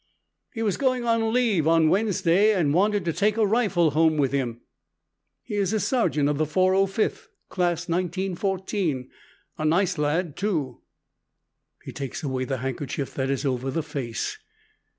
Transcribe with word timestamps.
He 0.51 0.63
was 0.63 0.77
going 0.77 1.05
on 1.05 1.31
leave 1.31 1.67
on 1.67 1.87
Wednesday 1.87 2.55
and 2.55 2.73
wanted 2.73 3.05
to 3.05 3.13
take 3.13 3.37
a 3.37 3.45
rifle 3.45 3.91
home 3.91 4.17
with 4.17 4.31
him. 4.31 4.61
He 5.43 5.57
is 5.57 5.73
a 5.73 5.79
sergeant 5.79 6.27
of 6.27 6.39
the 6.39 6.45
405th, 6.45 7.27
Class 7.49 7.87
1914. 7.87 9.11
A 9.59 9.65
nice 9.65 9.99
lad, 9.99 10.35
too." 10.35 10.81
He 11.83 11.91
takes 11.91 12.23
away 12.23 12.45
the 12.45 12.57
handkerchief 12.57 13.13
that 13.13 13.29
is 13.29 13.45
over 13.45 13.69
the 13.69 13.83
face. 13.83 14.39